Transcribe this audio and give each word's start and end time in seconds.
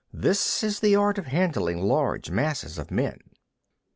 This 0.11 0.63
is 0.63 0.79
the 0.79 0.95
art 0.95 1.19
of 1.19 1.27
handling 1.27 1.79
large 1.83 2.31
masses 2.31 2.79
of 2.79 2.89
men. 2.89 3.19